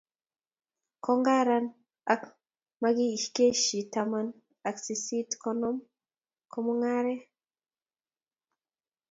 Kongaran 1.03 1.65
ak 2.13 2.21
makikeshi 2.81 3.79
taman 3.93 4.27
ak 4.69 4.75
sisit 4.83 5.29
eng 5.33 5.39
konam 5.43 5.77
ko 6.51 6.57
mangaranee. 6.65 7.21